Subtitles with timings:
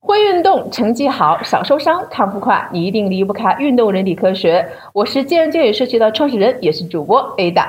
[0.00, 4.66] 会运动，成绩好，少受伤，康复快，你一定离不开运动人体科学。
[4.92, 7.66] 我是健人健语社区的创始人，也是主播 Ada。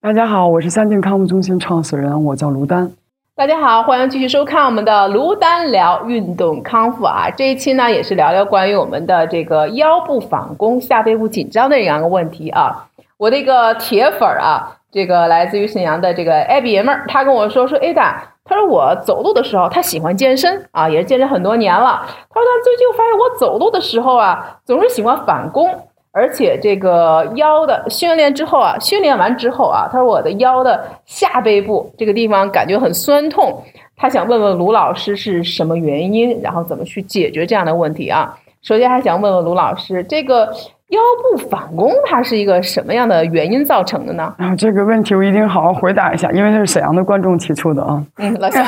[0.00, 2.92] 大家好，我是三健康复中心创始人，我叫卢丹。
[3.34, 7.28] 大家好，欢迎继续收看我们的卢丹聊运动康复啊！
[7.36, 12.88] 这一期呢，也是聊聊关于我们的这个腰部反弓、下背部紧张的这样一个问题啊。
[13.16, 18.14] 我的一个铁粉儿啊，这个来自于沈阳的这个艾比爷们儿，他跟我说说 Ada。
[18.48, 22.00] 他说我走路的时候，他喜欢健身啊，也是健身很多年了。
[22.30, 25.68] 他说他最近发现我走路的时候啊，总是喜欢反弓，
[26.12, 33.62] 而且这个腰的训练之后啊，训练完之后啊，他说我的腰的下背部这个地方感觉很酸痛。
[33.96, 38.38] 他想问问卢老师是什么原因，然后怎么去解决这样的问题啊？
[38.62, 40.52] 首先还想问问卢老师，这个。
[40.88, 44.34] 腰部反弓，它是一个什么样的原因造成的呢？
[44.38, 48.02] 啊，这个问题我一定好好回答一下，因为这是沈阳的观众提出的啊。
[48.16, 48.64] 嗯，老乡，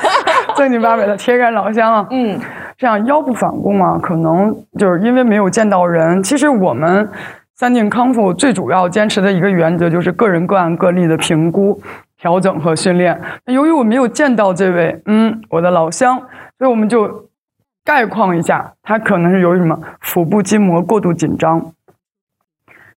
[0.56, 2.06] 正经八百的铁杆老乡啊。
[2.10, 2.40] 嗯，
[2.78, 6.22] 这样腰部反弓啊，可能就是因为没有见到人。
[6.22, 7.06] 其实我们
[7.54, 11.78] 三定康复最主要坚持的一个原则就是个人个案个例的评估、
[12.18, 13.20] 调整和训练。
[13.44, 16.16] 由于我没有见到这位，嗯，我的老乡，
[16.56, 17.28] 所以我们就。
[17.88, 19.80] 概况一下，它可能是由于什么？
[20.02, 21.72] 腹部筋膜过度紧张。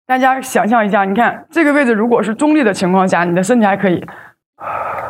[0.05, 4.05] 大家想象一下，你看这个位置，如果是中立的情况下，你的身体还可以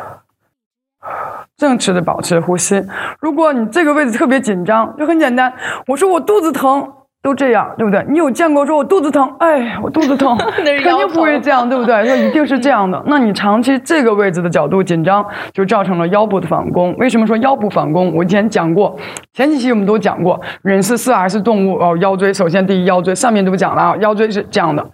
[1.58, 2.86] 正确的保持呼吸。
[3.18, 5.52] 如果你这个位置特别紧张，就很简单，
[5.88, 6.92] 我说我肚子疼。
[7.22, 8.04] 都这样，对不对？
[8.08, 9.32] 你有见过说我肚子疼？
[9.38, 12.04] 哎，我肚子疼， 肯定不会这样，对不对？
[12.04, 13.00] 说一定是这样的。
[13.06, 16.94] 那你长期这个位置的角度紧张，就造成了腰部的反弓。
[16.98, 18.12] 为什么说腰部反弓？
[18.14, 18.96] 我以前讲过，
[19.32, 21.96] 前几期我们都讲过，人是四 S 动物哦。
[22.00, 24.84] 腰椎首先第一，腰椎上面都讲了啊，腰椎是这样的。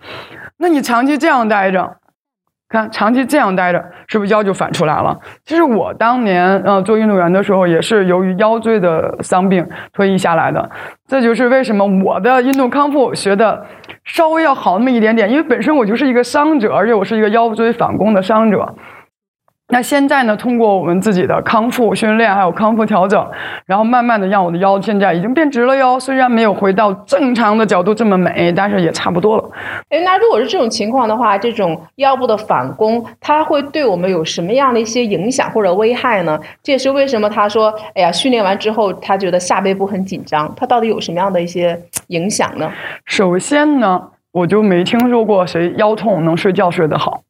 [0.59, 1.97] 那你长期这样待着。
[2.69, 5.19] 看，长期这样待着，是不是腰就反出来了？
[5.47, 10.71] 其实我当年呃做运动员的时候，也是由于腰椎的伤病退役下来的。
[11.07, 13.65] 这就是为什么我的运动康复学的
[14.05, 18.75] 稍微要好那么一点点，因为本身我就是一个伤者，而且我是一个腰椎反弓的伤者。
[19.71, 20.35] 那现在呢？
[20.35, 23.23] 通过我们自己的康复训练，还有康复调整，
[23.67, 26.01] 然后慢慢的让我的腰现在已经变直了哟。
[26.01, 29.45] 虽然没有回到正常的角度这么美，但是也差不多了。
[29.91, 36.41] 哎，那如果是这种情况的话，这种腰部的反弓，它会对我们有什么样的一些影响或者危害呢？
[36.63, 42.73] 这也是为什么他说，哎呀，训练完之后他觉得下背部很紧张，他到底有什么样的一些影响呢？
[43.05, 44.03] 首先呢，
[44.33, 47.21] 我就没听说过谁腰痛能睡觉睡得好。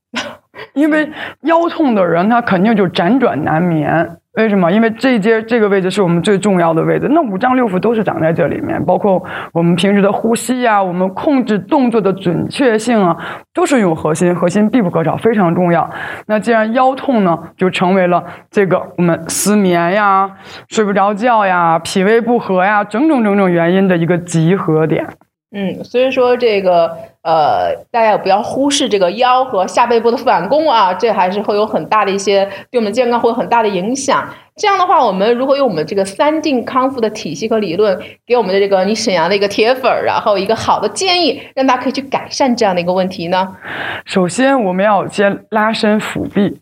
[0.78, 1.10] 因为
[1.42, 4.08] 腰痛的人，他肯定就辗转难眠。
[4.34, 4.70] 为什么？
[4.70, 7.08] 因为这节这个位置是我们最重要的位置。
[7.10, 9.20] 那五脏六腑都是长在这里面，包括
[9.52, 13.16] 我们平时的呼吸呀，我们控制动作的准确性啊，
[13.52, 15.90] 都是用核心，核心必不可少，非常重要。
[16.26, 20.30] 那既然腰痛呢，就成为了这个我们失眠呀、
[20.68, 25.04] 睡不着觉呀、脾胃不和呀，种种种种原因的一个集合点。
[25.50, 34.28] 嗯，所以说这个呃，大家也不要忽视这个腰和下背部的反弓啊，这还是会有很大的一些对我们健康会有很大的影响。
[34.56, 43.56] 这样的话，我们如果用我们这个三定康复的体系和理论，给我们的这个你沈阳的一个铁粉，然后一个好的建议，让大家可以去改善这样的一个问题呢？
[44.04, 46.60] 首先，我们要先拉伸腹壁。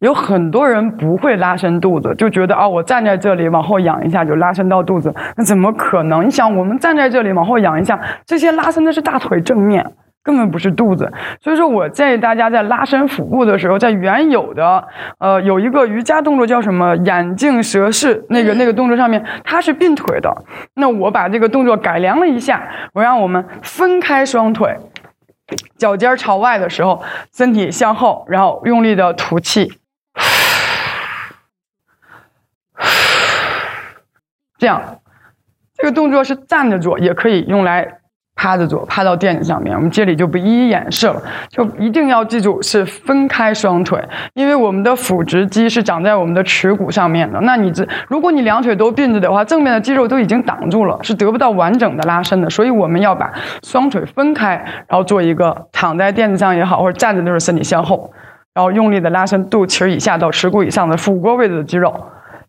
[0.00, 6.24] 有很多人不会拉伸肚子，就觉得啊，我站在这里往后仰一下就拉伸到肚子，那怎么可能？
[6.24, 9.84] 你想，我们站在这里往后仰一下，这些拉伸的是大腿正面，
[10.22, 11.12] 根本不是肚子。
[11.40, 14.86] 所以说我建议大家在拉伸腹部的时候，在原有的
[15.18, 20.32] 呃有一个瑜伽动作叫什么眼镜蛇式那个那个动作上面，它是并腿的。
[20.74, 24.76] 那我把这个动作改良了一下，我让我们分开双腿，
[25.76, 29.72] 脚尖朝外的时候，身体向后，然后用力的吐气。
[34.58, 34.82] 这样，
[35.76, 37.86] 这个动作是站着做，也可以用来
[38.34, 39.74] 趴着做，趴到垫子上面。
[39.74, 44.02] 我们这里就不一一演示了，就一定要记住是分开双腿，
[44.34, 47.40] 因为我们的腹直肌是长在我们的耻骨上面的。
[47.42, 52.50] 那你这，如果你两腿都并着的话，正面的肌肉都已经挡住了，是得不到完整的拉伸的。
[52.50, 54.56] 所以我们要把双腿分开，
[54.88, 58.12] 然后做一个躺在垫子上也好，或者站着，都是身体向后。
[58.54, 61.94] 然后用力的拉伸肚脐以下到耻骨以上的腹锅位置的肌肉，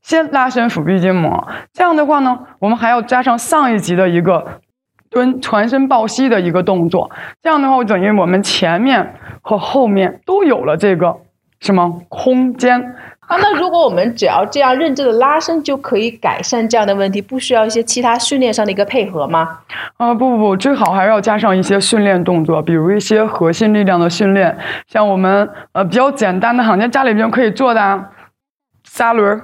[0.02, 1.48] 先拉伸腹壁筋膜。
[1.74, 4.62] 这样的话呢，我们还要加上上一级的一个
[5.10, 7.10] 蹲全身抱膝的一个动作。
[7.42, 11.18] 这样的话，等于我们前面和后面都有了这个
[11.60, 12.96] 什么空间。
[13.30, 19.60] 啊，那如果我们只要这样认真的拉伸，就可以改善这样的问题，不需要一些其他训练上的一个配合吗？
[19.98, 24.58] 啊，不不不，最好还是要加上一些训练动作，比如一些核心力量的训练，
[24.88, 28.10] 像我们呃比较简单的，好像家里边可以做的啊，
[28.84, 29.40] 沙轮，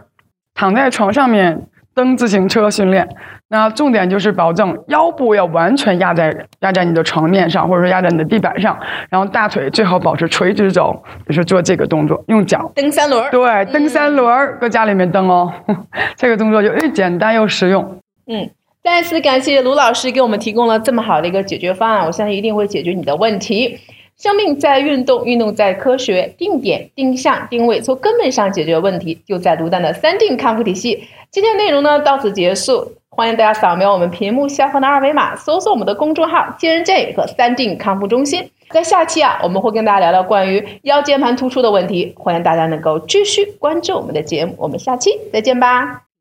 [0.56, 3.08] 躺在床上面蹬自行车训练。
[3.48, 8.76] 那重点就是保证腰部要完全压在压在你的床面上，或者说压在你的地板上，
[9.08, 13.30] 然后大腿最好保持垂直走，就是做这个动作，用脚蹬三轮。
[13.30, 15.54] 对，蹬三轮，搁家里面蹬哦。
[16.18, 18.00] 这个动作就又简单又实用。
[18.26, 18.50] 嗯，
[18.84, 23.78] 再次感谢卢老师给我们提供了这么好的一个解决方案，我相信一定会解决你的问题。
[24.18, 31.04] 生命在运动，运动在科学，定点、定向、定位，从根本上解决问题，就在卢丹的三定康复体系。
[31.32, 38.50] 今天内容呢到此结束，欢迎大家扫描我们屏幕下方的二维码，搜索我们的公众号“健人健语”和“三定康复中心”。
[38.72, 46.15] 在下期啊，我们会跟大家聊聊关于腰间盘突出的问题，欢迎大家能够继续关注我们的节目，我们下期再见吧。